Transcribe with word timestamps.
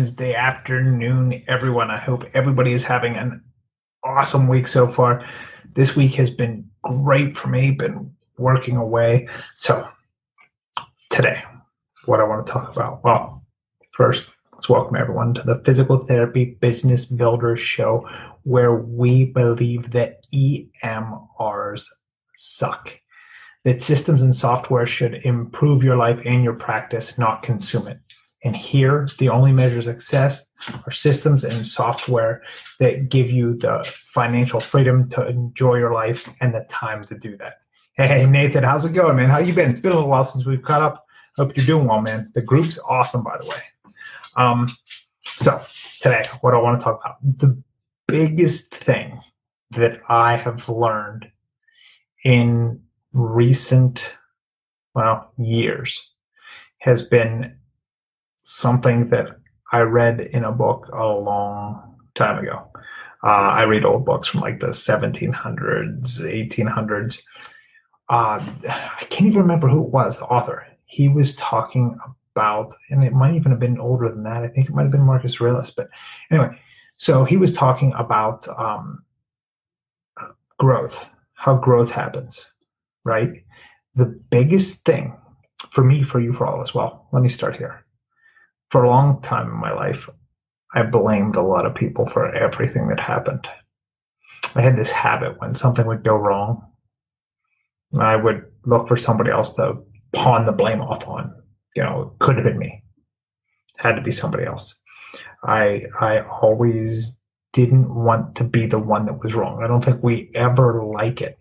Wednesday 0.00 0.34
afternoon, 0.34 1.44
everyone. 1.46 1.90
I 1.90 1.98
hope 1.98 2.24
everybody 2.32 2.72
is 2.72 2.84
having 2.84 3.16
an 3.16 3.44
awesome 4.02 4.48
week 4.48 4.66
so 4.66 4.88
far. 4.88 5.28
This 5.74 5.94
week 5.94 6.14
has 6.14 6.30
been 6.30 6.64
great 6.80 7.36
for 7.36 7.48
me, 7.48 7.72
been 7.72 8.10
working 8.38 8.78
away. 8.78 9.28
So, 9.56 9.86
today, 11.10 11.42
what 12.06 12.18
I 12.18 12.24
want 12.24 12.46
to 12.46 12.50
talk 12.50 12.74
about. 12.74 13.04
Well, 13.04 13.44
first, 13.90 14.26
let's 14.54 14.70
welcome 14.70 14.96
everyone 14.96 15.34
to 15.34 15.42
the 15.42 15.60
Physical 15.66 15.98
Therapy 15.98 16.56
Business 16.62 17.04
Builders 17.04 17.60
Show, 17.60 18.08
where 18.44 18.76
we 18.76 19.26
believe 19.26 19.90
that 19.90 20.24
EMRs 20.32 21.84
suck. 22.36 22.98
That 23.64 23.82
systems 23.82 24.22
and 24.22 24.34
software 24.34 24.86
should 24.86 25.26
improve 25.26 25.84
your 25.84 25.96
life 25.96 26.20
and 26.24 26.42
your 26.42 26.54
practice, 26.54 27.18
not 27.18 27.42
consume 27.42 27.86
it. 27.86 28.00
And 28.42 28.56
here, 28.56 29.08
the 29.18 29.28
only 29.28 29.52
measures 29.52 29.86
of 29.86 29.94
success 29.94 30.46
are 30.86 30.92
systems 30.92 31.44
and 31.44 31.66
software 31.66 32.42
that 32.78 33.08
give 33.08 33.30
you 33.30 33.54
the 33.54 33.84
financial 34.06 34.60
freedom 34.60 35.08
to 35.10 35.28
enjoy 35.28 35.76
your 35.76 35.92
life 35.92 36.28
and 36.40 36.54
the 36.54 36.66
time 36.70 37.04
to 37.06 37.18
do 37.18 37.36
that. 37.36 37.60
Hey, 37.94 38.24
Nathan, 38.24 38.64
how's 38.64 38.84
it 38.84 38.94
going, 38.94 39.16
man? 39.16 39.28
How 39.28 39.38
you 39.38 39.52
been? 39.52 39.68
It's 39.68 39.80
been 39.80 39.92
a 39.92 39.94
little 39.94 40.08
while 40.08 40.24
since 40.24 40.46
we've 40.46 40.62
caught 40.62 40.80
up. 40.80 41.04
Hope 41.36 41.54
you're 41.56 41.66
doing 41.66 41.86
well, 41.86 42.00
man. 42.00 42.30
The 42.34 42.40
group's 42.40 42.78
awesome, 42.88 43.22
by 43.22 43.36
the 43.38 43.46
way. 43.46 43.62
Um, 44.36 44.68
so 45.24 45.60
today, 46.00 46.22
what 46.40 46.54
I 46.54 46.58
want 46.58 46.80
to 46.80 46.84
talk 46.84 47.00
about 47.00 47.16
the 47.38 47.62
biggest 48.08 48.74
thing 48.74 49.20
that 49.72 50.00
I 50.08 50.36
have 50.36 50.68
learned 50.68 51.30
in 52.24 52.80
recent, 53.12 54.16
well, 54.94 55.32
years 55.36 56.10
has 56.78 57.02
been 57.02 57.54
something 58.44 59.08
that 59.10 59.36
I 59.72 59.82
read 59.82 60.20
in 60.20 60.44
a 60.44 60.52
book 60.52 60.88
a 60.92 61.06
long 61.06 61.96
time 62.14 62.38
ago. 62.38 62.70
Uh, 63.22 63.52
I 63.54 63.62
read 63.64 63.84
old 63.84 64.04
books 64.04 64.28
from 64.28 64.40
like 64.40 64.60
the 64.60 64.68
1700s, 64.68 65.32
1800s. 66.20 67.22
Uh, 68.08 68.44
I 68.68 69.04
can't 69.10 69.28
even 69.28 69.42
remember 69.42 69.68
who 69.68 69.84
it 69.84 69.90
was, 69.90 70.18
the 70.18 70.24
author. 70.24 70.66
He 70.86 71.08
was 71.08 71.36
talking 71.36 71.96
about, 72.34 72.74
and 72.88 73.04
it 73.04 73.12
might 73.12 73.34
even 73.34 73.52
have 73.52 73.60
been 73.60 73.78
older 73.78 74.08
than 74.08 74.24
that. 74.24 74.42
I 74.42 74.48
think 74.48 74.68
it 74.68 74.74
might 74.74 74.82
have 74.82 74.90
been 74.90 75.02
Marcus 75.02 75.40
Aurelius. 75.40 75.70
But 75.70 75.88
anyway, 76.30 76.58
so 76.96 77.24
he 77.24 77.36
was 77.36 77.52
talking 77.52 77.92
about 77.94 78.48
um, 78.58 79.04
growth, 80.58 81.08
how 81.34 81.56
growth 81.56 81.90
happens, 81.90 82.50
right? 83.04 83.44
The 83.94 84.18
biggest 84.30 84.84
thing 84.84 85.16
for 85.70 85.84
me, 85.84 86.02
for 86.02 86.20
you, 86.20 86.32
for 86.32 86.46
all 86.46 86.62
as 86.62 86.74
well. 86.74 87.06
Let 87.12 87.22
me 87.22 87.28
start 87.28 87.56
here 87.56 87.84
for 88.70 88.84
a 88.84 88.88
long 88.88 89.20
time 89.22 89.48
in 89.48 89.56
my 89.56 89.72
life, 89.72 90.08
I 90.74 90.82
blamed 90.82 91.36
a 91.36 91.42
lot 91.42 91.66
of 91.66 91.74
people 91.74 92.06
for 92.06 92.32
everything 92.34 92.88
that 92.88 93.00
happened. 93.00 93.46
I 94.54 94.62
had 94.62 94.76
this 94.76 94.90
habit 94.90 95.40
when 95.40 95.54
something 95.54 95.86
would 95.86 96.04
go 96.04 96.14
wrong, 96.14 96.70
I 97.98 98.16
would 98.16 98.44
look 98.64 98.86
for 98.88 98.96
somebody 98.96 99.30
else 99.30 99.54
to 99.54 99.78
pawn 100.12 100.46
the 100.46 100.52
blame 100.52 100.80
off 100.80 101.06
on. 101.08 101.34
You 101.74 101.82
know, 101.82 102.02
it 102.02 102.18
could 102.18 102.36
have 102.36 102.44
been 102.44 102.58
me. 102.58 102.82
It 103.78 103.82
Had 103.82 103.96
to 103.96 104.02
be 104.02 104.10
somebody 104.10 104.44
else. 104.44 104.76
I 105.44 105.84
I 106.00 106.20
always 106.20 107.18
didn't 107.52 107.92
want 107.92 108.36
to 108.36 108.44
be 108.44 108.66
the 108.66 108.78
one 108.78 109.06
that 109.06 109.22
was 109.22 109.34
wrong. 109.34 109.62
I 109.62 109.66
don't 109.66 109.84
think 109.84 110.02
we 110.02 110.30
ever 110.34 110.84
like 110.84 111.20
it. 111.20 111.38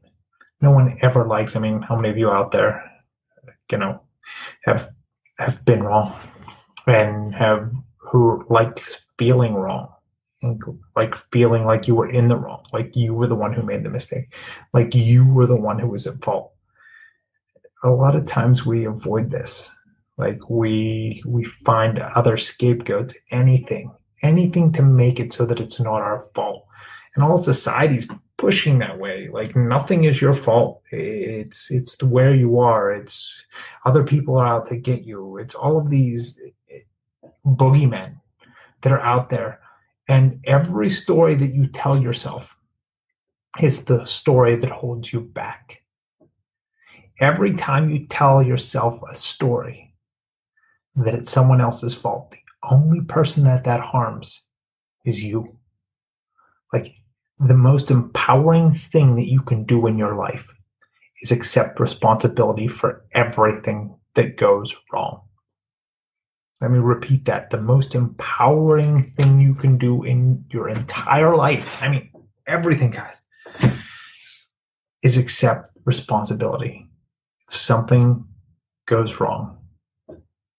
No 0.62 0.72
one 0.72 0.98
ever 1.02 1.26
likes. 1.26 1.56
I 1.56 1.60
mean, 1.60 1.82
how 1.82 1.96
many 1.96 2.10
of 2.10 2.18
you 2.18 2.30
out 2.32 2.52
there, 2.52 2.84
you 3.72 3.78
know, 3.78 4.02
have 4.64 4.90
have 5.38 5.64
been 5.66 5.84
wrong? 5.84 6.16
And 6.88 7.34
have 7.36 7.72
who 7.98 8.46
likes 8.50 9.02
feeling 9.18 9.54
wrong. 9.54 9.90
Like 10.96 11.16
feeling 11.34 11.66
like 11.66 11.88
you 11.88 11.96
were 11.96 12.10
in 12.10 12.30
the 12.30 12.38
wrong 12.38 12.64
like 12.72 12.96
you 12.96 13.14
were 13.14 13.28
the 13.28 13.36
one 13.36 13.52
who 13.52 13.62
made 13.62 13.84
the 13.84 13.90
mistake 13.90 14.34
like 14.74 14.96
you 14.96 15.26
were 15.26 15.46
the 15.46 15.56
one 15.56 15.78
who 15.78 15.90
was 15.90 16.08
at 16.08 16.24
fault. 16.24 16.54
A 17.84 17.90
lot 17.90 18.16
of 18.16 18.26
times 18.26 18.66
we 18.66 18.86
avoid 18.86 19.32
this. 19.32 19.70
Like 20.18 20.50
we 20.50 21.22
we 21.26 21.44
find 21.44 22.00
other 22.00 22.38
scapegoats 22.38 23.16
anything 23.32 23.92
anything 24.22 24.72
to 24.74 24.82
make 24.82 25.20
it 25.20 25.34
so 25.34 25.46
that 25.46 25.60
it's 25.60 25.80
not 25.80 26.02
our 26.02 26.28
fault. 26.34 26.66
And 27.16 27.24
all 27.24 27.38
society's 27.38 28.08
pushing 28.38 28.80
that 28.80 28.98
way. 29.00 29.30
Like 29.32 29.56
nothing 29.56 30.06
is 30.06 30.22
your 30.22 30.34
fault. 30.34 30.82
It's 30.92 31.72
it's 31.72 32.02
where 32.04 32.34
you 32.34 32.60
are. 32.60 32.92
It's 32.92 33.34
other 33.86 34.04
people 34.04 34.38
are 34.38 34.48
out 34.48 34.68
to 34.68 34.78
get 34.78 35.04
you. 35.04 35.38
It's 35.38 35.56
all 35.56 35.78
of 35.78 35.90
these 35.90 36.40
boogeymen 37.46 38.16
that 38.82 38.92
are 38.92 39.02
out 39.02 39.30
there. 39.30 39.60
And 40.08 40.40
every 40.46 40.90
story 40.90 41.36
that 41.36 41.54
you 41.54 41.68
tell 41.68 42.00
yourself 42.02 42.56
is 43.60 43.86
the 43.86 44.06
story 44.06 44.56
that 44.56 44.70
holds 44.70 45.12
you 45.12 45.22
back. 45.22 45.82
Every 47.20 47.54
time 47.56 47.90
you 47.90 48.08
tell 48.08 48.42
yourself 48.42 49.00
a 49.10 49.16
story 49.16 49.94
that 50.96 51.14
it's 51.14 51.32
someone 51.32 51.62
else's 51.62 51.96
fault, 51.96 52.32
the 52.32 52.38
only 52.72 53.02
person 53.02 53.44
that 53.44 53.64
that 53.66 53.82
harms 53.82 54.44
is 55.06 55.24
you. 55.24 55.58
Like 56.74 56.96
the 57.40 57.56
most 57.56 57.92
empowering 57.92 58.80
thing 58.92 59.16
that 59.16 59.30
you 59.30 59.42
can 59.42 59.64
do 59.64 59.88
in 59.88 59.98
your 59.98 60.16
life 60.16 60.48
is 61.22 61.32
accept 61.32 61.80
responsibility 61.80 62.68
for 62.68 63.06
everything 63.14 63.96
that 64.14 64.38
goes 64.38 64.76
wrong. 64.92 65.22
Let 66.62 66.72
me 66.72 66.80
repeat 66.80 67.26
that. 67.26 67.50
The 67.50 67.62
most 67.62 67.96
empowering 67.96 69.12
thing 69.12 69.40
you 69.40 69.56
can 69.56 69.78
do 69.78 70.04
in 70.04 70.44
your 70.52 70.68
entire 70.68 71.36
life, 71.36 71.82
I 71.82 71.88
mean, 71.88 72.10
everything, 72.48 72.92
guys, 72.92 73.22
is 75.02 75.18
accept 75.18 75.70
responsibility. 75.86 76.90
If 77.48 77.56
something 77.56 78.26
goes 78.88 79.22
wrong, 79.22 79.58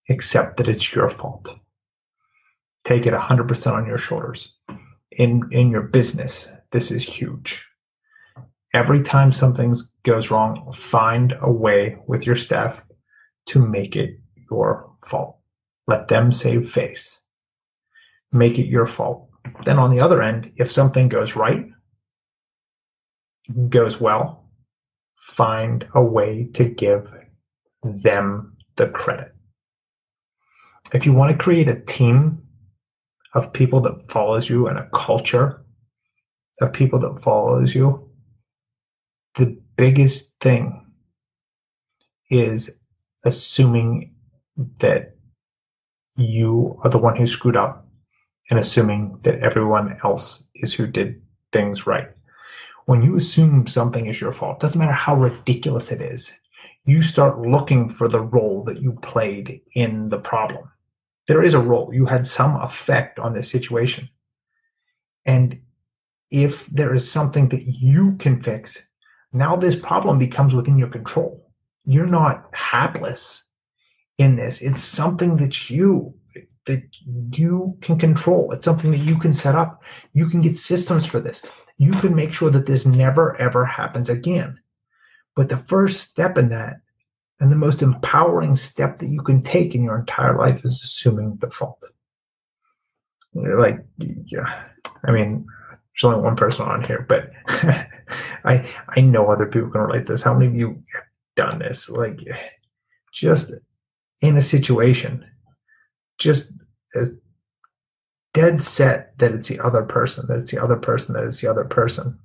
accept 0.09 0.56
that 0.56 0.69
it's 0.69 0.94
your 0.94 1.11
fault. 1.11 1.55
Take 2.84 3.06
it 3.06 3.12
100% 3.12 3.72
on 3.72 3.87
your 3.87 3.99
shoulders. 3.99 4.55
In, 5.12 5.43
in 5.50 5.71
your 5.71 5.82
business, 5.82 6.49
this 6.72 6.91
is 6.91 7.03
huge. 7.03 7.67
Every 8.72 9.03
time 9.03 9.32
something 9.32 9.77
goes 10.05 10.31
wrong, 10.31 10.72
find 10.72 11.34
a 11.43 11.50
way 11.50 11.99
with 12.06 12.25
your 12.25 12.37
staff 12.37 12.84
to 13.47 13.59
make 13.59 13.97
it 13.97 14.19
your 14.50 14.91
fault. 15.05 15.40
Let 15.87 16.09
them 16.09 16.33
save 16.33 16.71
face. 16.71 17.19
Make 18.33 18.59
it 18.59 18.67
your 18.67 18.87
fault. 18.87 19.29
Then 19.65 19.79
on 19.79 19.91
the 19.91 20.01
other 20.01 20.23
end, 20.23 20.53
if 20.57 20.71
something 20.71 21.09
goes 21.09 21.35
right, 21.35 21.67
goes 23.69 24.01
well, 24.01 24.45
find 25.17 25.87
a 25.95 26.03
way 26.03 26.49
to 26.55 26.65
give 26.65 27.11
them 27.83 28.57
the 28.77 28.89
credit. 28.89 29.35
If 30.93 31.07
you 31.07 31.13
want 31.13 31.33
to 31.33 31.43
create 31.43 31.69
a 31.69 31.81
team 31.81 32.43
of 33.35 33.53
people 33.53 33.81
that 33.83 34.11
follows 34.11 34.49
you 34.49 34.67
and 34.67 34.79
a 34.79 34.89
culture 34.93 35.65
of 36.61 36.73
people 36.73 36.99
that 37.01 37.23
follows 37.23 37.75
you, 37.75 38.11
the 39.37 39.57
biggest 39.77 40.39
thing 40.41 40.85
is 42.29 42.71
assuming 43.25 44.15
that 44.81 45.17
you 46.20 46.78
are 46.82 46.91
the 46.91 46.98
one 46.98 47.16
who 47.16 47.26
screwed 47.26 47.56
up 47.56 47.86
and 48.50 48.58
assuming 48.58 49.19
that 49.22 49.40
everyone 49.40 49.99
else 50.05 50.44
is 50.55 50.75
who 50.75 50.87
did 50.87 51.20
things 51.52 51.87
right. 51.87 52.08
When 52.87 53.02
you 53.02 53.17
assume 53.17 53.67
something 53.67 54.06
is 54.06 54.20
your 54.20 54.32
fault, 54.32 54.61
doesn't 54.61 54.78
matter 54.78 54.93
how 54.93 55.17
ridiculous 55.17 55.93
it 55.93 56.00
is, 56.00 56.32
you 56.84 57.02
start 57.02 57.40
looking 57.40 57.88
for 57.88 58.08
the 58.08 58.20
role 58.20 58.64
that 58.64 58.81
you 58.81 58.93
played 59.02 59.61
in 59.75 60.08
the 60.08 60.19
problem. 60.19 60.64
There 61.26 61.44
is 61.44 61.55
a 61.55 61.61
role. 61.61 61.90
You 61.93 62.06
had 62.06 62.26
some 62.26 62.56
effect 62.56 63.19
on 63.19 63.34
this 63.34 63.50
situation. 63.50 64.08
And 65.26 65.61
if 66.31 66.66
there 66.66 66.94
is 66.94 67.08
something 67.08 67.49
that 67.50 67.62
you 67.62 68.16
can 68.16 68.43
fix, 68.43 68.88
now 69.32 69.55
this 69.55 69.76
problem 69.76 70.19
becomes 70.19 70.55
within 70.55 70.78
your 70.78 70.88
control. 70.88 71.46
You're 71.84 72.06
not 72.06 72.49
hapless 72.52 73.44
in 74.20 74.37
this. 74.37 74.61
It's 74.61 74.82
something 74.84 75.38
that 75.38 75.70
you 75.70 76.14
that 76.67 76.82
you 77.32 77.76
can 77.81 77.99
control. 77.99 78.52
It's 78.52 78.67
something 78.67 78.90
that 78.90 78.99
you 78.99 79.19
can 79.19 79.32
set 79.32 79.55
up. 79.55 79.82
You 80.12 80.28
can 80.28 80.43
get 80.43 80.58
systems 80.58 81.06
for 81.06 81.20
this. 81.20 81.43
You 81.78 81.93
can 81.93 82.14
make 82.14 82.34
sure 82.34 82.50
that 82.50 82.67
this 82.67 82.84
never 82.84 83.34
ever 83.40 83.64
happens 83.64 84.11
again. 84.11 84.61
But 85.34 85.49
the 85.49 85.56
first 85.56 86.11
step 86.11 86.37
in 86.37 86.50
that 86.50 86.76
and 87.40 87.50
the 87.50 87.56
most 87.56 87.81
empowering 87.81 88.56
step 88.56 88.99
that 88.99 89.08
you 89.08 89.22
can 89.22 89.43
take 89.43 89.75
in 89.75 89.82
your 89.82 89.99
entire 89.99 90.37
life 90.37 90.66
is 90.66 90.82
assuming 90.84 91.38
the 91.40 91.50
fault. 91.50 91.82
Like, 93.32 93.78
yeah, 93.96 94.64
I 95.05 95.12
mean, 95.12 95.46
there's 95.70 96.05
only 96.05 96.23
one 96.23 96.37
person 96.37 96.66
on 96.66 96.84
here, 96.84 97.06
but 97.08 97.31
I 98.44 98.69
I 98.88 99.00
know 99.00 99.31
other 99.31 99.46
people 99.46 99.70
can 99.70 99.81
relate 99.81 100.06
to 100.06 100.12
this. 100.12 100.23
How 100.23 100.34
many 100.34 100.49
of 100.49 100.55
you 100.55 100.82
have 100.93 101.05
done 101.37 101.58
this? 101.58 101.88
Like, 101.88 102.20
just 103.12 103.52
in 104.20 104.37
a 104.37 104.43
situation, 104.43 105.25
just 106.19 106.52
dead 108.34 108.62
set 108.62 109.19
that 109.19 109.32
it's 109.32 109.49
the 109.49 109.58
other 109.61 109.82
person, 109.82 110.26
that 110.28 110.38
it's 110.38 110.50
the 110.50 110.62
other 110.62 110.76
person, 110.76 111.14
that 111.14 111.25
it's 111.25 111.40
the 111.40 111.50
other 111.50 111.64
person. 111.64 112.19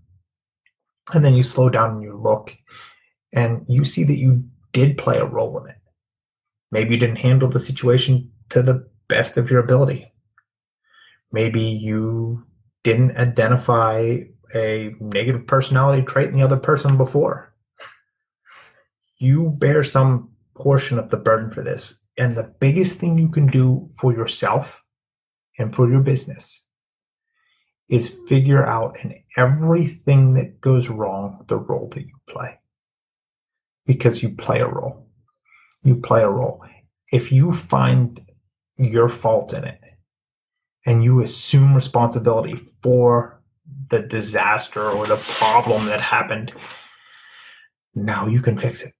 And 1.13 1.23
then 1.23 1.35
you 1.35 1.43
slow 1.43 1.69
down 1.69 1.95
and 1.95 2.01
you 2.01 2.17
look 2.17 2.55
and 3.33 3.65
you 3.67 3.85
see 3.85 4.03
that 4.03 4.17
you 4.17 4.43
did 4.73 4.97
play 4.97 5.17
a 5.17 5.25
role 5.25 5.57
in 5.63 5.69
it. 5.69 5.77
Maybe 6.71 6.95
you 6.95 6.99
didn't 6.99 7.17
handle 7.17 7.49
the 7.49 7.59
situation 7.59 8.31
to 8.49 8.61
the 8.61 8.87
best 9.07 9.37
of 9.37 9.49
your 9.49 9.59
ability. 9.59 10.11
Maybe 11.31 11.61
you 11.61 12.43
didn't 12.83 13.17
identify 13.17 14.19
a 14.53 14.95
negative 14.99 15.47
personality 15.47 16.03
trait 16.03 16.29
in 16.29 16.35
the 16.35 16.43
other 16.43 16.57
person 16.57 16.97
before. 16.97 17.53
You 19.17 19.55
bear 19.57 19.83
some 19.83 20.29
portion 20.55 20.97
of 20.97 21.09
the 21.09 21.17
burden 21.17 21.51
for 21.51 21.61
this. 21.61 21.99
And 22.17 22.35
the 22.35 22.51
biggest 22.59 22.97
thing 22.97 23.17
you 23.17 23.29
can 23.29 23.47
do 23.47 23.89
for 23.99 24.13
yourself 24.13 24.81
and 25.59 25.75
for 25.75 25.89
your 25.89 26.01
business 26.01 26.63
is 27.89 28.15
figure 28.27 28.65
out 28.65 28.97
in 29.03 29.15
everything 29.37 30.33
that 30.33 30.59
goes 30.59 30.89
wrong 30.89 31.43
the 31.47 31.57
role 31.57 31.89
that 31.89 32.01
you 32.01 32.15
play. 32.27 32.57
Because 33.85 34.23
you 34.23 34.29
play 34.29 34.61
a 34.61 34.67
role. 34.67 35.07
You 35.83 35.95
play 35.95 36.23
a 36.23 36.29
role. 36.29 36.63
If 37.11 37.31
you 37.31 37.53
find 37.53 38.19
your 38.77 39.09
fault 39.09 39.53
in 39.53 39.63
it 39.63 39.79
and 40.85 41.03
you 41.03 41.21
assume 41.21 41.75
responsibility 41.75 42.59
for 42.81 43.41
the 43.89 44.01
disaster 44.01 44.89
or 44.89 45.05
the 45.05 45.17
problem 45.17 45.85
that 45.85 46.01
happened, 46.01 46.51
now 47.93 48.25
you 48.25 48.41
can 48.41 48.57
fix 48.57 48.81
it. 48.83 48.93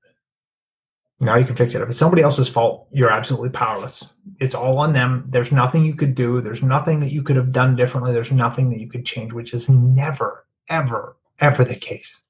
Now 1.19 1.37
you 1.37 1.45
can 1.45 1.55
fix 1.55 1.73
it. 1.73 1.81
If 1.81 1.89
it's 1.89 1.97
somebody 1.97 2.21
else's 2.21 2.49
fault, 2.49 2.87
you're 2.91 3.11
absolutely 3.11 3.49
powerless. 3.49 4.11
It's 4.39 4.55
all 4.55 4.77
on 4.79 4.93
them. 4.93 5.25
There's 5.29 5.51
nothing 5.51 5.85
you 5.85 5.95
could 5.95 6.13
do. 6.13 6.41
There's 6.41 6.61
nothing 6.61 6.99
that 6.99 7.11
you 7.11 7.23
could 7.23 7.37
have 7.37 7.53
done 7.53 7.75
differently. 7.75 8.11
There's 8.11 8.31
nothing 8.31 8.69
that 8.71 8.81
you 8.81 8.89
could 8.89 9.05
change, 9.05 9.31
which 9.31 9.53
is 9.53 9.69
never, 9.69 10.45
ever, 10.69 11.15
ever 11.39 11.63
the 11.63 11.75
case. 11.75 12.21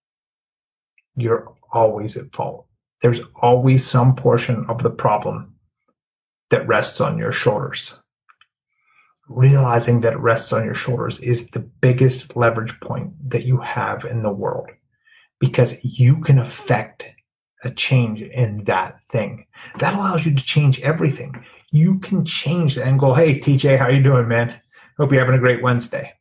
You're 1.15 1.51
always 1.71 2.15
at 2.15 2.33
fault. 2.33 2.67
There's 3.01 3.21
always 3.41 3.85
some 3.85 4.15
portion 4.15 4.65
of 4.69 4.83
the 4.83 4.91
problem 4.91 5.55
that 6.49 6.67
rests 6.67 7.01
on 7.01 7.17
your 7.17 7.31
shoulders. 7.31 7.93
Realizing 9.27 10.01
that 10.01 10.13
it 10.13 10.19
rests 10.19 10.53
on 10.53 10.63
your 10.63 10.75
shoulders 10.75 11.19
is 11.19 11.47
the 11.47 11.59
biggest 11.59 12.35
leverage 12.35 12.79
point 12.81 13.13
that 13.29 13.45
you 13.45 13.57
have 13.57 14.05
in 14.05 14.21
the 14.21 14.31
world 14.31 14.69
because 15.39 15.83
you 15.83 16.21
can 16.21 16.37
affect 16.37 17.05
a 17.63 17.71
change 17.71 18.21
in 18.21 18.63
that 18.65 18.99
thing. 19.11 19.45
That 19.79 19.93
allows 19.93 20.25
you 20.25 20.33
to 20.35 20.43
change 20.43 20.79
everything. 20.81 21.43
You 21.71 21.99
can 21.99 22.25
change 22.25 22.75
that 22.75 22.87
and 22.87 22.99
go, 22.99 23.13
hey, 23.13 23.39
TJ, 23.39 23.77
how 23.77 23.89
you 23.89 24.03
doing, 24.03 24.27
man? 24.27 24.59
Hope 24.97 25.11
you're 25.11 25.19
having 25.19 25.35
a 25.35 25.39
great 25.39 25.61
Wednesday. 25.61 26.13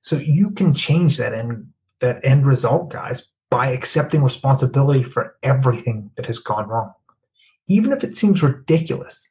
So 0.00 0.16
you 0.16 0.50
can 0.50 0.74
change 0.74 1.16
that 1.16 1.34
end, 1.34 1.66
that 2.00 2.24
end 2.24 2.46
result, 2.46 2.90
guys, 2.90 3.26
by 3.50 3.68
accepting 3.68 4.22
responsibility 4.22 5.02
for 5.02 5.36
everything 5.42 6.10
that 6.16 6.26
has 6.26 6.38
gone 6.38 6.68
wrong. 6.68 6.92
Even 7.66 7.92
if 7.92 8.04
it 8.04 8.16
seems 8.16 8.42
ridiculous, 8.42 9.28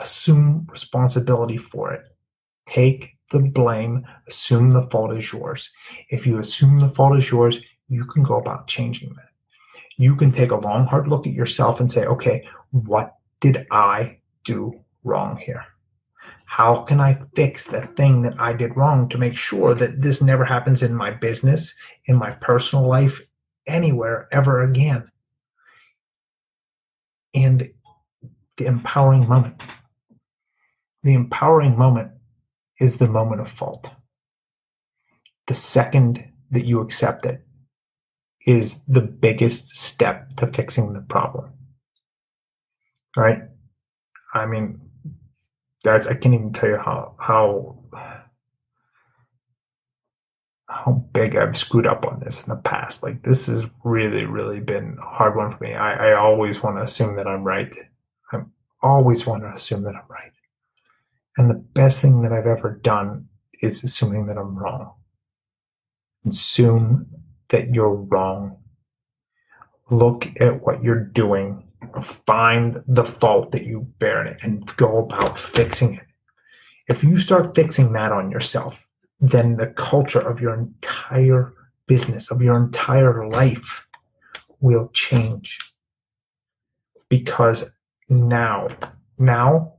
assume 0.00 0.66
responsibility 0.70 1.56
for 1.56 1.92
it. 1.92 2.02
Take 2.66 3.16
the 3.30 3.38
blame, 3.38 4.04
assume 4.28 4.70
the 4.70 4.82
fault 4.90 5.16
is 5.16 5.32
yours. 5.32 5.70
If 6.08 6.26
you 6.26 6.38
assume 6.38 6.80
the 6.80 6.88
fault 6.88 7.16
is 7.16 7.30
yours, 7.30 7.60
you 7.88 8.04
can 8.04 8.22
go 8.22 8.36
about 8.36 8.66
changing 8.66 9.14
that 9.14 9.29
you 10.00 10.16
can 10.16 10.32
take 10.32 10.50
a 10.50 10.56
long, 10.56 10.86
hard 10.86 11.08
look 11.08 11.26
at 11.26 11.34
yourself 11.34 11.78
and 11.78 11.92
say, 11.92 12.06
okay, 12.06 12.48
what 12.70 13.16
did 13.40 13.66
I 13.70 14.16
do 14.44 14.80
wrong 15.04 15.36
here? 15.36 15.62
How 16.46 16.84
can 16.84 17.00
I 17.00 17.18
fix 17.36 17.66
the 17.66 17.82
thing 17.98 18.22
that 18.22 18.40
I 18.40 18.54
did 18.54 18.74
wrong 18.78 19.10
to 19.10 19.18
make 19.18 19.36
sure 19.36 19.74
that 19.74 20.00
this 20.00 20.22
never 20.22 20.42
happens 20.42 20.82
in 20.82 20.94
my 20.94 21.10
business, 21.10 21.74
in 22.06 22.16
my 22.16 22.30
personal 22.30 22.88
life, 22.88 23.20
anywhere 23.66 24.26
ever 24.32 24.62
again? 24.62 25.06
And 27.34 27.70
the 28.56 28.64
empowering 28.64 29.28
moment. 29.28 29.60
The 31.02 31.12
empowering 31.12 31.76
moment 31.76 32.10
is 32.80 32.96
the 32.96 33.08
moment 33.08 33.42
of 33.42 33.52
fault. 33.52 33.90
The 35.46 35.54
second 35.54 36.24
that 36.52 36.64
you 36.64 36.80
accept 36.80 37.26
it, 37.26 37.44
is 38.46 38.80
the 38.86 39.00
biggest 39.00 39.76
step 39.76 40.34
to 40.36 40.46
fixing 40.46 40.92
the 40.92 41.00
problem. 41.00 41.52
Right? 43.16 43.42
I 44.32 44.46
mean, 44.46 44.80
that's 45.82 46.06
I 46.06 46.14
can't 46.14 46.34
even 46.34 46.52
tell 46.52 46.68
you 46.68 46.78
how 46.78 47.14
how 47.18 47.76
how 50.68 50.92
big 51.12 51.36
I've 51.36 51.56
screwed 51.56 51.86
up 51.86 52.06
on 52.06 52.20
this 52.20 52.44
in 52.44 52.50
the 52.50 52.60
past. 52.60 53.02
Like 53.02 53.22
this 53.22 53.46
has 53.46 53.64
really, 53.84 54.24
really 54.24 54.60
been 54.60 54.96
a 55.00 55.06
hard 55.06 55.36
one 55.36 55.50
for 55.50 55.62
me. 55.64 55.74
I, 55.74 56.10
I 56.10 56.12
always 56.14 56.62
want 56.62 56.76
to 56.76 56.82
assume 56.82 57.16
that 57.16 57.26
I'm 57.26 57.42
right. 57.42 57.74
I 58.32 58.38
always 58.80 59.26
want 59.26 59.42
to 59.42 59.52
assume 59.52 59.82
that 59.82 59.96
I'm 59.96 60.08
right. 60.08 60.32
And 61.36 61.50
the 61.50 61.54
best 61.54 62.00
thing 62.00 62.22
that 62.22 62.32
I've 62.32 62.46
ever 62.46 62.78
done 62.82 63.26
is 63.60 63.82
assuming 63.82 64.26
that 64.26 64.38
I'm 64.38 64.56
wrong. 64.56 64.92
Assume 66.26 67.06
that 67.50 67.74
you're 67.74 67.94
wrong. 67.94 68.56
Look 69.90 70.28
at 70.40 70.64
what 70.64 70.82
you're 70.82 71.04
doing, 71.04 71.68
find 72.02 72.82
the 72.86 73.04
fault 73.04 73.52
that 73.52 73.64
you 73.64 73.80
bear 73.98 74.22
in 74.22 74.32
it, 74.32 74.38
and 74.42 74.64
go 74.76 74.98
about 74.98 75.38
fixing 75.38 75.94
it. 75.94 76.06
If 76.88 77.04
you 77.04 77.18
start 77.18 77.54
fixing 77.54 77.92
that 77.92 78.12
on 78.12 78.30
yourself, 78.30 78.86
then 79.20 79.56
the 79.56 79.68
culture 79.68 80.20
of 80.20 80.40
your 80.40 80.54
entire 80.54 81.52
business, 81.86 82.30
of 82.30 82.40
your 82.40 82.56
entire 82.56 83.28
life, 83.28 83.86
will 84.60 84.88
change. 84.92 85.58
Because 87.08 87.74
now, 88.08 88.68
now, 89.18 89.74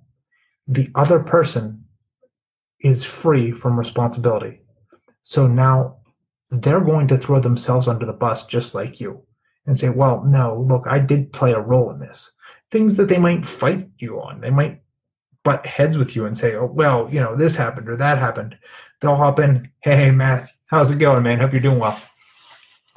the 0.68 0.90
other 0.96 1.20
person 1.20 1.84
is 2.82 3.04
free 3.04 3.52
from 3.52 3.78
responsibility. 3.78 4.62
So 5.22 5.48
now 5.48 5.98
they're 6.52 6.82
going 6.82 7.08
to 7.08 7.18
throw 7.18 7.40
themselves 7.40 7.88
under 7.88 8.06
the 8.06 8.14
bus 8.14 8.46
just 8.46 8.76
like 8.76 9.00
you 9.00 9.22
and 9.66 9.80
say, 9.80 9.90
well, 9.90 10.24
no, 10.26 10.66
look, 10.68 10.86
I 10.88 11.00
did 11.00 11.32
play 11.32 11.54
a 11.54 11.60
role 11.60 11.92
in 11.92 12.00
this. 12.00 12.32
Things 12.72 12.96
that 12.98 13.08
they 13.08 13.18
might 13.18 13.48
fight 13.48 13.90
you 14.00 14.22
on. 14.22 14.42
They 14.42 14.50
might 14.50 14.82
butt 15.44 15.66
heads 15.66 15.98
with 15.98 16.16
you 16.16 16.26
and 16.26 16.38
say, 16.38 16.56
oh, 16.56 16.66
well, 16.66 17.10
you 17.12 17.20
know, 17.20 17.36
this 17.36 17.56
happened 17.56 17.90
or 17.90 17.96
that 17.98 18.18
happened. 18.18 18.58
They'll 19.00 19.16
hop 19.16 19.40
in, 19.40 19.70
hey, 19.82 20.12
Matt, 20.12 20.50
how's 20.68 20.92
it 20.92 21.00
going, 21.00 21.24
man? 21.24 21.40
Hope 21.40 21.54
you're 21.54 21.62
doing 21.62 21.80
well. 21.80 22.00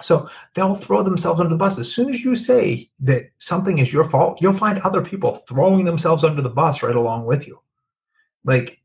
So 0.00 0.28
they'll 0.54 0.74
throw 0.74 1.02
themselves 1.02 1.40
under 1.40 1.50
the 1.50 1.58
bus. 1.58 1.78
As 1.78 1.92
soon 1.92 2.12
as 2.12 2.24
you 2.24 2.34
say 2.34 2.90
that 3.00 3.30
something 3.38 3.78
is 3.78 3.92
your 3.92 4.04
fault, 4.04 4.38
you'll 4.40 4.52
find 4.52 4.80
other 4.80 5.00
people 5.00 5.36
throwing 5.48 5.84
themselves 5.84 6.24
under 6.24 6.42
the 6.42 6.48
bus 6.48 6.82
right 6.82 6.96
along 6.96 7.24
with 7.24 7.46
you. 7.46 7.60
Like 8.44 8.82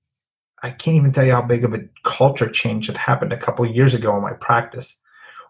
I 0.62 0.72
can't 0.72 0.98
even 0.98 1.14
tell 1.14 1.26
you 1.26 1.32
how 1.32 1.42
big 1.42 1.64
of 1.64 1.74
a 1.74 1.88
culture 2.04 2.50
change 2.50 2.88
had 2.88 2.98
happened 2.98 3.34
a 3.34 3.38
couple 3.38 3.66
years 3.66 3.94
ago 3.94 4.16
in 4.16 4.22
my 4.22 4.34
practice 4.34 4.98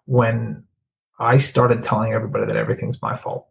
when 0.05 0.63
I 1.19 1.37
started 1.37 1.83
telling 1.83 2.13
everybody 2.13 2.45
that 2.45 2.55
everything's 2.55 3.01
my 3.01 3.15
fault. 3.15 3.47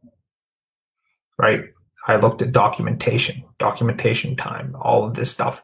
Right? 1.39 1.65
I 2.07 2.17
looked 2.17 2.43
at 2.43 2.53
documentation, 2.53 3.45
documentation 3.59 4.35
time, 4.35 4.75
all 4.81 5.05
of 5.05 5.15
this 5.15 5.31
stuff, 5.31 5.63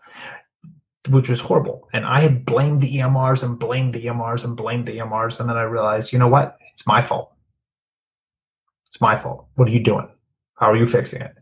which 1.09 1.29
was 1.29 1.41
horrible. 1.41 1.89
And 1.93 2.05
I 2.05 2.21
had 2.21 2.45
blamed 2.45 2.81
the 2.81 2.97
EMRs 2.97 3.43
and 3.43 3.59
blamed 3.59 3.95
the 3.95 4.05
EMRs 4.07 4.45
and 4.45 4.57
blamed 4.57 4.87
the 4.87 4.99
EMRs. 4.99 5.41
And 5.41 5.49
then 5.49 5.57
I 5.57 5.63
realized, 5.63 6.13
you 6.13 6.19
know 6.19 6.29
what? 6.29 6.59
It's 6.73 6.87
my 6.87 7.01
fault. 7.01 7.33
It's 8.87 9.01
my 9.01 9.17
fault. 9.17 9.47
What 9.55 9.69
are 9.69 9.73
you 9.73 9.83
doing? 9.83 10.09
How 10.55 10.71
are 10.71 10.77
you 10.77 10.87
fixing 10.87 11.23
it? 11.23 11.35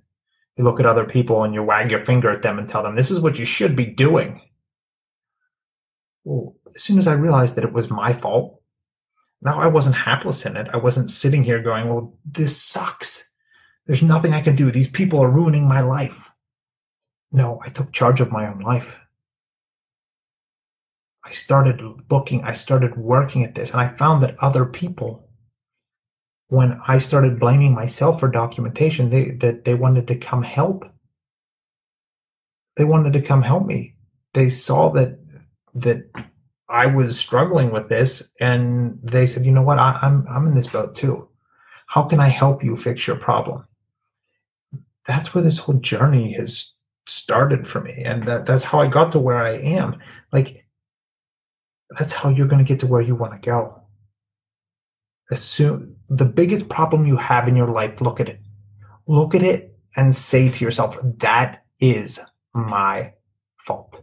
You 0.56 0.64
look 0.64 0.80
at 0.80 0.86
other 0.86 1.04
people 1.04 1.44
and 1.44 1.54
you 1.54 1.62
wag 1.62 1.90
your 1.90 2.04
finger 2.04 2.30
at 2.30 2.42
them 2.42 2.58
and 2.58 2.68
tell 2.68 2.82
them, 2.82 2.94
this 2.94 3.10
is 3.10 3.20
what 3.20 3.38
you 3.38 3.44
should 3.44 3.74
be 3.74 3.86
doing. 3.86 4.40
Well, 6.24 6.56
as 6.74 6.82
soon 6.82 6.98
as 6.98 7.08
I 7.08 7.14
realized 7.14 7.56
that 7.56 7.64
it 7.64 7.72
was 7.72 7.90
my 7.90 8.12
fault, 8.12 8.60
now 9.40 9.58
I 9.58 9.66
wasn't 9.66 9.96
hapless 9.96 10.46
in 10.46 10.56
it. 10.56 10.68
I 10.72 10.76
wasn't 10.76 11.10
sitting 11.10 11.42
here 11.42 11.62
going, 11.62 11.88
well, 11.88 12.16
this 12.24 12.56
sucks. 12.56 13.28
There's 13.86 14.02
nothing 14.02 14.32
I 14.32 14.40
can 14.42 14.54
do. 14.54 14.70
These 14.70 14.90
people 14.90 15.20
are 15.20 15.30
ruining 15.30 15.66
my 15.66 15.80
life. 15.80 16.30
No, 17.32 17.60
I 17.64 17.70
took 17.70 17.92
charge 17.92 18.20
of 18.20 18.30
my 18.30 18.46
own 18.46 18.60
life. 18.60 18.96
I 21.24 21.30
started 21.30 21.80
looking, 22.10 22.44
I 22.44 22.52
started 22.52 22.96
working 22.96 23.42
at 23.42 23.54
this, 23.54 23.70
and 23.70 23.80
I 23.80 23.88
found 23.88 24.22
that 24.22 24.38
other 24.38 24.64
people 24.64 25.28
when 26.52 26.78
I 26.86 26.98
started 26.98 27.40
blaming 27.40 27.72
myself 27.72 28.20
for 28.20 28.28
documentation, 28.28 29.08
they 29.08 29.30
that 29.36 29.64
they 29.64 29.74
wanted 29.74 30.06
to 30.08 30.16
come 30.16 30.42
help. 30.42 30.84
They 32.76 32.84
wanted 32.84 33.14
to 33.14 33.22
come 33.22 33.40
help 33.40 33.64
me. 33.64 33.96
They 34.34 34.50
saw 34.50 34.90
that 34.90 35.18
that 35.74 36.10
I 36.68 36.84
was 36.84 37.18
struggling 37.18 37.70
with 37.70 37.88
this, 37.88 38.30
and 38.38 38.98
they 39.02 39.26
said, 39.26 39.46
"You 39.46 39.52
know 39.52 39.62
what? 39.62 39.78
I, 39.78 39.98
I'm 40.02 40.26
I'm 40.28 40.46
in 40.46 40.54
this 40.54 40.66
boat 40.66 40.94
too. 40.94 41.26
How 41.86 42.02
can 42.02 42.20
I 42.20 42.28
help 42.28 42.62
you 42.62 42.76
fix 42.76 43.06
your 43.06 43.16
problem?" 43.16 43.66
That's 45.06 45.34
where 45.34 45.42
this 45.42 45.58
whole 45.58 45.76
journey 45.76 46.34
has 46.34 46.74
started 47.06 47.66
for 47.66 47.80
me 47.80 48.00
and 48.04 48.28
that, 48.28 48.46
that's 48.46 48.62
how 48.62 48.80
i 48.80 48.86
got 48.86 49.10
to 49.10 49.18
where 49.18 49.42
i 49.42 49.54
am 49.54 49.98
like 50.32 50.64
that's 51.98 52.12
how 52.12 52.28
you're 52.28 52.46
going 52.46 52.64
to 52.64 52.68
get 52.68 52.78
to 52.78 52.86
where 52.86 53.02
you 53.02 53.16
want 53.16 53.32
to 53.34 53.44
go 53.44 53.81
assume 55.32 55.96
the 56.08 56.24
biggest 56.24 56.68
problem 56.68 57.06
you 57.06 57.16
have 57.16 57.48
in 57.48 57.56
your 57.56 57.70
life 57.70 58.00
look 58.00 58.20
at 58.20 58.28
it 58.28 58.40
look 59.06 59.34
at 59.34 59.42
it 59.42 59.76
and 59.96 60.14
say 60.14 60.48
to 60.50 60.64
yourself 60.64 60.96
that 61.18 61.64
is 61.80 62.20
my 62.54 63.12
fault 63.58 64.02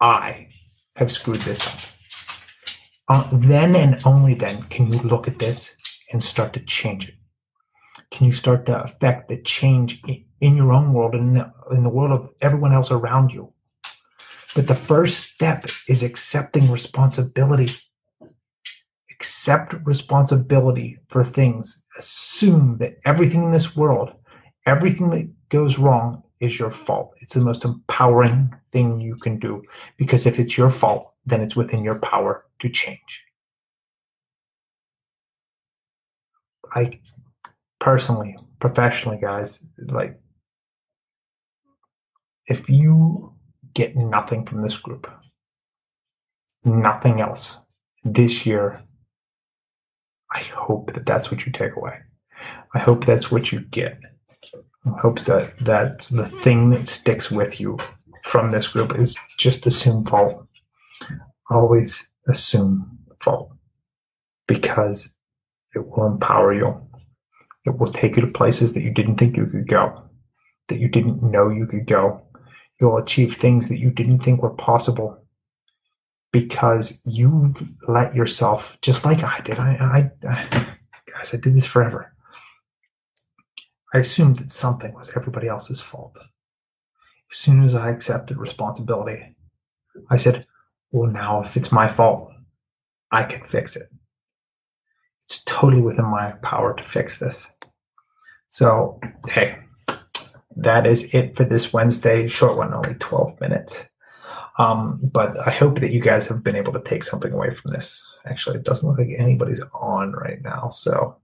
i 0.00 0.48
have 0.96 1.10
screwed 1.10 1.40
this 1.42 1.66
up 1.66 1.78
uh, 3.08 3.28
then 3.32 3.74
and 3.76 4.00
only 4.04 4.34
then 4.34 4.62
can 4.64 4.92
you 4.92 4.98
look 5.00 5.26
at 5.26 5.38
this 5.38 5.76
and 6.12 6.22
start 6.22 6.52
to 6.52 6.60
change 6.60 7.08
it 7.08 7.14
can 8.12 8.26
you 8.26 8.32
start 8.32 8.66
to 8.66 8.82
affect 8.84 9.28
the 9.28 9.38
change 9.38 10.02
in 10.40 10.56
your 10.56 10.72
own 10.72 10.92
world 10.92 11.14
and 11.14 11.28
in 11.28 11.34
the, 11.34 11.52
in 11.74 11.82
the 11.82 11.88
world 11.88 12.12
of 12.12 12.30
everyone 12.42 12.72
else 12.72 12.90
around 12.90 13.30
you? 13.30 13.52
But 14.54 14.66
the 14.66 14.74
first 14.74 15.32
step 15.32 15.66
is 15.88 16.02
accepting 16.02 16.70
responsibility. 16.70 17.74
Accept 19.42 19.74
responsibility 19.84 20.98
for 21.08 21.24
things. 21.24 21.82
Assume 21.98 22.78
that 22.78 22.98
everything 23.04 23.42
in 23.42 23.50
this 23.50 23.74
world, 23.74 24.12
everything 24.66 25.10
that 25.10 25.28
goes 25.48 25.78
wrong, 25.78 26.22
is 26.38 26.60
your 26.60 26.70
fault. 26.70 27.12
It's 27.18 27.34
the 27.34 27.40
most 27.40 27.64
empowering 27.64 28.54
thing 28.70 29.00
you 29.00 29.16
can 29.16 29.40
do 29.40 29.64
because 29.96 30.26
if 30.26 30.38
it's 30.38 30.56
your 30.56 30.70
fault, 30.70 31.12
then 31.26 31.40
it's 31.40 31.56
within 31.56 31.82
your 31.82 31.98
power 31.98 32.44
to 32.60 32.68
change. 32.68 33.24
I 36.72 37.00
personally, 37.80 38.36
professionally, 38.60 39.18
guys, 39.20 39.66
like 39.88 40.20
if 42.46 42.70
you 42.70 43.34
get 43.74 43.96
nothing 43.96 44.46
from 44.46 44.60
this 44.60 44.76
group, 44.76 45.10
nothing 46.64 47.20
else 47.20 47.58
this 48.04 48.46
year, 48.46 48.80
I 50.32 50.40
hope 50.40 50.92
that 50.94 51.06
that's 51.06 51.30
what 51.30 51.46
you 51.46 51.52
take 51.52 51.76
away. 51.76 51.98
I 52.74 52.78
hope 52.78 53.04
that's 53.04 53.30
what 53.30 53.52
you 53.52 53.60
get. 53.60 53.98
I 54.86 55.00
hope 55.00 55.20
that 55.20 55.56
that's 55.58 56.08
the 56.08 56.28
thing 56.28 56.70
that 56.70 56.88
sticks 56.88 57.30
with 57.30 57.60
you 57.60 57.78
from 58.24 58.50
this 58.50 58.68
group 58.68 58.98
is 58.98 59.16
just 59.38 59.66
assume 59.66 60.04
fault. 60.04 60.46
Always 61.50 62.08
assume 62.28 62.98
fault 63.20 63.52
because 64.46 65.14
it 65.74 65.86
will 65.86 66.06
empower 66.06 66.52
you 66.52 66.80
it 67.64 67.78
will 67.78 67.86
take 67.86 68.16
you 68.16 68.22
to 68.22 68.28
places 68.28 68.72
that 68.72 68.82
you 68.82 68.90
didn't 68.90 69.16
think 69.16 69.36
you 69.36 69.46
could 69.46 69.68
go, 69.68 70.02
that 70.68 70.78
you 70.78 70.88
didn't 70.88 71.22
know 71.22 71.48
you 71.48 71.66
could 71.66 71.86
go. 71.86 72.20
You'll 72.80 72.98
achieve 72.98 73.36
things 73.36 73.68
that 73.68 73.78
you 73.78 73.90
didn't 73.90 74.20
think 74.20 74.42
were 74.42 74.50
possible 74.50 75.21
because 76.32 77.00
you've 77.04 77.62
let 77.86 78.14
yourself, 78.14 78.76
just 78.82 79.04
like 79.04 79.22
I 79.22 79.40
did. 79.40 79.58
I, 79.58 80.10
I, 80.24 80.28
I 80.28 80.66
guys, 81.12 81.34
I 81.34 81.36
did 81.36 81.54
this 81.54 81.66
forever. 81.66 82.12
I 83.94 83.98
assumed 83.98 84.38
that 84.38 84.50
something 84.50 84.94
was 84.94 85.14
everybody 85.14 85.48
else's 85.48 85.80
fault. 85.80 86.16
As 87.30 87.38
soon 87.38 87.62
as 87.62 87.74
I 87.74 87.90
accepted 87.90 88.38
responsibility, 88.38 89.34
I 90.10 90.16
said, 90.16 90.46
well, 90.90 91.10
now 91.10 91.42
if 91.42 91.56
it's 91.56 91.70
my 91.70 91.88
fault, 91.88 92.32
I 93.10 93.24
can 93.24 93.46
fix 93.46 93.76
it 93.76 93.88
it's 95.32 95.42
totally 95.44 95.80
within 95.80 96.04
my 96.04 96.32
power 96.42 96.74
to 96.74 96.82
fix 96.82 97.18
this. 97.18 97.50
So, 98.50 99.00
hey, 99.28 99.58
that 100.56 100.86
is 100.86 101.14
it 101.14 101.36
for 101.36 101.44
this 101.44 101.72
Wednesday. 101.72 102.28
Short 102.28 102.58
one, 102.58 102.74
only 102.74 102.94
12 102.96 103.40
minutes. 103.40 103.84
Um, 104.58 105.00
but 105.02 105.36
I 105.46 105.50
hope 105.50 105.80
that 105.80 105.92
you 105.92 106.00
guys 106.00 106.26
have 106.26 106.42
been 106.42 106.56
able 106.56 106.72
to 106.74 106.82
take 106.82 107.02
something 107.02 107.32
away 107.32 107.50
from 107.50 107.72
this. 107.72 108.16
Actually, 108.26 108.56
it 108.56 108.64
doesn't 108.64 108.88
look 108.88 108.98
like 108.98 109.14
anybody's 109.18 109.62
on 109.72 110.12
right 110.12 110.42
now. 110.42 110.68
So 110.68 111.16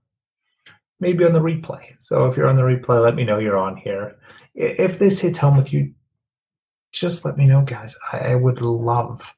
maybe 0.99 1.23
on 1.23 1.33
the 1.33 1.39
replay. 1.39 1.93
So 1.99 2.25
if 2.25 2.35
you're 2.35 2.47
on 2.49 2.55
the 2.55 2.63
replay, 2.63 3.01
let 3.01 3.15
me 3.15 3.23
know 3.23 3.37
you're 3.37 3.57
on 3.57 3.77
here. 3.77 4.17
If 4.55 4.99
this 4.99 5.19
hits 5.19 5.37
home 5.37 5.57
with 5.57 5.71
you, 5.71 5.93
just 6.91 7.23
let 7.23 7.37
me 7.37 7.45
know, 7.45 7.61
guys. 7.61 7.95
I 8.11 8.35
would 8.35 8.61
love 8.61 9.33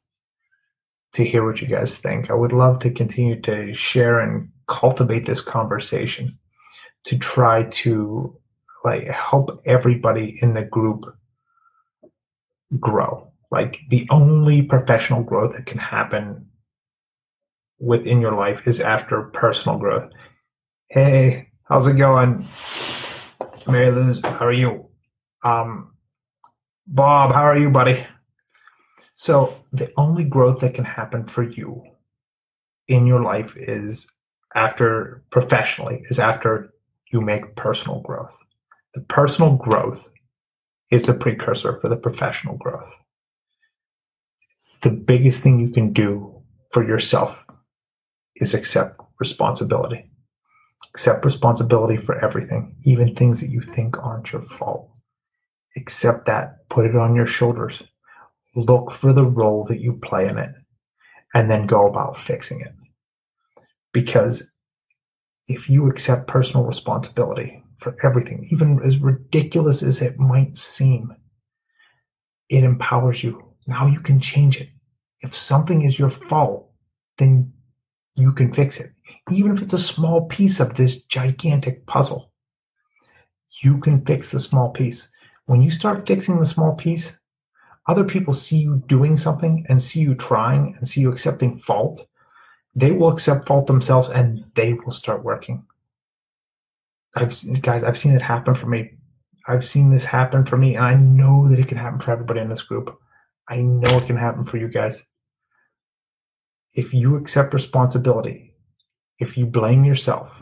to 1.13 1.25
hear 1.25 1.45
what 1.45 1.61
you 1.61 1.67
guys 1.67 1.97
think. 1.97 2.31
I 2.31 2.33
would 2.33 2.53
love 2.53 2.79
to 2.79 2.91
continue 2.91 3.39
to 3.41 3.73
share 3.73 4.19
and 4.19 4.49
cultivate 4.67 5.25
this 5.25 5.41
conversation 5.41 6.37
to 7.03 7.17
try 7.17 7.63
to 7.63 8.37
like 8.85 9.07
help 9.07 9.61
everybody 9.65 10.39
in 10.41 10.53
the 10.53 10.63
group 10.63 11.05
grow. 12.79 13.30
Like 13.51 13.81
the 13.89 14.07
only 14.09 14.61
professional 14.61 15.23
growth 15.23 15.55
that 15.55 15.65
can 15.65 15.77
happen 15.77 16.47
within 17.79 18.21
your 18.21 18.33
life 18.33 18.67
is 18.67 18.79
after 18.79 19.23
personal 19.33 19.77
growth. 19.77 20.11
Hey, 20.89 21.49
how's 21.63 21.87
it 21.87 21.97
going? 21.97 22.47
Mary 23.67 23.91
Luz, 23.91 24.21
how 24.23 24.45
are 24.45 24.53
you? 24.53 24.87
Um, 25.43 25.93
Bob, 26.87 27.33
how 27.33 27.43
are 27.43 27.57
you, 27.57 27.69
buddy? 27.69 28.05
So 29.15 29.57
the 29.71 29.91
only 29.97 30.23
growth 30.23 30.61
that 30.61 30.73
can 30.73 30.85
happen 30.85 31.27
for 31.27 31.43
you 31.43 31.83
in 32.87 33.05
your 33.05 33.21
life 33.21 33.55
is 33.55 34.07
after 34.55 35.23
professionally 35.29 36.03
is 36.09 36.19
after 36.19 36.73
you 37.11 37.21
make 37.21 37.55
personal 37.55 38.01
growth. 38.01 38.37
The 38.93 39.01
personal 39.01 39.55
growth 39.55 40.09
is 40.89 41.03
the 41.03 41.13
precursor 41.13 41.79
for 41.79 41.87
the 41.87 41.97
professional 41.97 42.57
growth. 42.57 42.93
The 44.81 44.89
biggest 44.89 45.41
thing 45.41 45.59
you 45.59 45.71
can 45.71 45.93
do 45.93 46.41
for 46.71 46.85
yourself 46.85 47.37
is 48.35 48.53
accept 48.53 48.99
responsibility. 49.19 50.09
Accept 50.93 51.23
responsibility 51.23 51.97
for 51.97 52.15
everything, 52.23 52.75
even 52.83 53.15
things 53.15 53.39
that 53.41 53.49
you 53.49 53.61
think 53.61 53.97
aren't 53.97 54.31
your 54.31 54.41
fault. 54.41 54.89
Accept 55.77 56.25
that, 56.25 56.67
put 56.69 56.85
it 56.85 56.95
on 56.95 57.15
your 57.15 57.27
shoulders. 57.27 57.83
Look 58.55 58.91
for 58.91 59.13
the 59.13 59.25
role 59.25 59.65
that 59.65 59.79
you 59.79 59.93
play 59.93 60.27
in 60.27 60.37
it, 60.37 60.51
and 61.33 61.49
then 61.49 61.67
go 61.67 61.87
about 61.87 62.17
fixing 62.17 62.59
it 62.59 62.73
because 63.93 64.51
if 65.47 65.69
you 65.69 65.89
accept 65.89 66.27
personal 66.27 66.65
responsibility 66.65 67.63
for 67.77 67.95
everything, 68.03 68.47
even 68.51 68.79
as 68.83 68.97
ridiculous 68.97 69.83
as 69.83 70.01
it 70.01 70.19
might 70.19 70.57
seem, 70.57 71.13
it 72.49 72.63
empowers 72.63 73.23
you. 73.23 73.50
Now 73.67 73.87
you 73.87 73.99
can 73.99 74.19
change 74.19 74.59
it. 74.59 74.69
If 75.21 75.35
something 75.35 75.83
is 75.83 75.99
your 75.99 76.09
fault, 76.09 76.69
then 77.17 77.51
you 78.15 78.31
can 78.31 78.53
fix 78.53 78.79
it. 78.79 78.91
Even 79.29 79.51
if 79.51 79.61
it's 79.61 79.73
a 79.73 79.77
small 79.77 80.27
piece 80.27 80.59
of 80.59 80.75
this 80.75 81.03
gigantic 81.03 81.85
puzzle, 81.85 82.31
you 83.63 83.79
can 83.79 84.03
fix 84.05 84.31
the 84.31 84.39
small 84.39 84.69
piece. 84.69 85.09
When 85.45 85.61
you 85.61 85.69
start 85.69 86.07
fixing 86.07 86.39
the 86.39 86.45
small 86.45 86.75
piece, 86.75 87.19
other 87.87 88.03
people 88.03 88.33
see 88.33 88.57
you 88.57 88.81
doing 88.87 89.17
something 89.17 89.65
and 89.69 89.81
see 89.81 89.99
you 89.99 90.15
trying 90.15 90.75
and 90.77 90.87
see 90.87 91.01
you 91.01 91.11
accepting 91.11 91.57
fault 91.57 92.07
they 92.75 92.91
will 92.91 93.09
accept 93.09 93.47
fault 93.47 93.67
themselves 93.67 94.09
and 94.09 94.45
they 94.55 94.73
will 94.73 94.91
start 94.91 95.23
working. 95.23 95.63
I've 97.15 97.61
guys, 97.61 97.83
I've 97.83 97.97
seen 97.97 98.15
it 98.15 98.21
happen 98.21 98.55
for 98.55 98.67
me. 98.67 98.91
I've 99.47 99.65
seen 99.65 99.89
this 99.89 100.05
happen 100.05 100.45
for 100.45 100.55
me, 100.57 100.75
and 100.75 100.85
I 100.85 100.93
know 100.95 101.49
that 101.49 101.59
it 101.59 101.67
can 101.67 101.77
happen 101.77 101.99
for 101.99 102.11
everybody 102.11 102.39
in 102.39 102.47
this 102.49 102.61
group. 102.61 102.97
I 103.51 103.57
know 103.61 103.97
it 103.97 104.07
can 104.07 104.17
happen 104.17 104.43
for 104.43 104.57
you 104.57 104.67
guys. 104.67 105.05
If 106.73 106.93
you 106.93 107.15
accept 107.17 107.53
responsibility, 107.53 108.55
if 109.19 109.37
you 109.37 109.45
blame 109.45 109.85
yourself, 109.85 110.41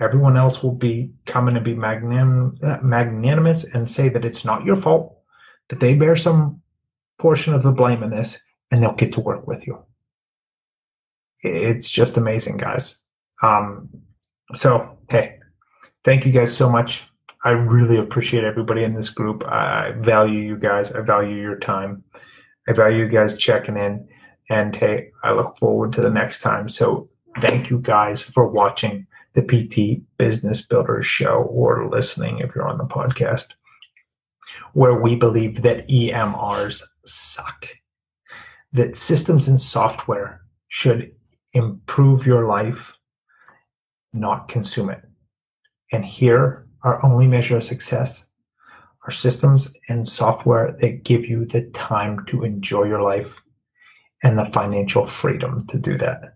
everyone 0.00 0.36
else 0.36 0.62
will 0.62 0.74
be 0.74 1.12
coming 1.24 1.54
to 1.54 1.60
be 1.60 1.74
magnanim- 1.74 2.82
magnanimous 2.82 3.64
and 3.72 3.90
say 3.90 4.10
that 4.10 4.24
it's 4.24 4.44
not 4.44 4.64
your 4.64 4.76
fault, 4.76 5.16
that 5.68 5.80
they 5.80 5.94
bear 5.94 6.16
some 6.16 6.60
portion 7.18 7.54
of 7.54 7.62
the 7.62 7.72
blame 7.72 8.02
in 8.02 8.10
this, 8.10 8.38
and 8.70 8.82
they'll 8.82 8.92
get 8.92 9.12
to 9.12 9.20
work 9.20 9.46
with 9.46 9.66
you 9.66 9.82
it's 11.46 11.88
just 11.88 12.16
amazing, 12.16 12.56
guys. 12.56 12.98
Um, 13.42 13.88
so, 14.54 14.98
hey, 15.10 15.38
thank 16.04 16.24
you 16.26 16.32
guys 16.32 16.56
so 16.56 16.70
much. 16.70 17.04
I 17.46 17.50
really 17.50 17.96
appreciate 17.96 18.42
everybody 18.42 18.82
in 18.82 18.94
this 18.94 19.08
group. 19.08 19.44
I 19.44 19.92
value 20.00 20.40
you 20.40 20.56
guys. 20.56 20.90
I 20.90 21.00
value 21.00 21.36
your 21.36 21.60
time. 21.60 22.02
I 22.66 22.72
value 22.72 23.04
you 23.04 23.08
guys 23.08 23.36
checking 23.36 23.76
in. 23.76 24.08
And 24.50 24.74
hey, 24.74 25.12
I 25.22 25.30
look 25.30 25.56
forward 25.56 25.92
to 25.92 26.00
the 26.00 26.10
next 26.10 26.40
time. 26.40 26.68
So, 26.68 27.08
thank 27.40 27.70
you 27.70 27.78
guys 27.78 28.20
for 28.20 28.48
watching 28.48 29.06
the 29.34 29.42
PT 29.42 30.02
Business 30.18 30.60
Builders 30.60 31.06
Show 31.06 31.46
or 31.48 31.88
listening 31.88 32.40
if 32.40 32.52
you're 32.52 32.66
on 32.66 32.78
the 32.78 32.84
podcast, 32.84 33.52
where 34.72 35.00
we 35.00 35.14
believe 35.14 35.62
that 35.62 35.88
EMRs 35.88 36.82
suck, 37.04 37.68
that 38.72 38.96
systems 38.96 39.46
and 39.46 39.60
software 39.60 40.40
should 40.66 41.12
improve 41.52 42.26
your 42.26 42.48
life, 42.48 42.92
not 44.12 44.48
consume 44.48 44.90
it. 44.90 45.02
And 45.92 46.04
here, 46.04 46.65
our 46.82 47.04
only 47.04 47.26
measure 47.26 47.56
of 47.56 47.64
success 47.64 48.28
are 49.06 49.10
systems 49.12 49.72
and 49.88 50.06
software 50.06 50.76
that 50.80 51.04
give 51.04 51.24
you 51.26 51.44
the 51.44 51.62
time 51.70 52.24
to 52.26 52.44
enjoy 52.44 52.84
your 52.84 53.02
life 53.02 53.42
and 54.22 54.38
the 54.38 54.46
financial 54.46 55.06
freedom 55.06 55.58
to 55.68 55.78
do 55.78 55.96
that. 55.98 56.34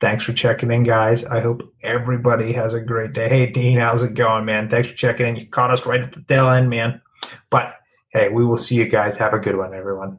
Thanks 0.00 0.24
for 0.24 0.32
checking 0.32 0.70
in, 0.70 0.82
guys. 0.82 1.24
I 1.24 1.40
hope 1.40 1.62
everybody 1.82 2.52
has 2.52 2.72
a 2.72 2.80
great 2.80 3.12
day. 3.12 3.28
Hey, 3.28 3.46
Dean, 3.46 3.78
how's 3.78 4.02
it 4.02 4.14
going, 4.14 4.46
man? 4.46 4.68
Thanks 4.68 4.88
for 4.88 4.94
checking 4.94 5.26
in. 5.26 5.36
You 5.36 5.46
caught 5.46 5.70
us 5.70 5.84
right 5.84 6.00
at 6.00 6.12
the 6.12 6.22
tail 6.22 6.48
end, 6.48 6.70
man. 6.70 7.02
But 7.50 7.74
hey, 8.12 8.30
we 8.30 8.44
will 8.44 8.56
see 8.56 8.76
you 8.76 8.86
guys. 8.86 9.18
Have 9.18 9.34
a 9.34 9.38
good 9.38 9.56
one, 9.56 9.74
everyone. 9.74 10.18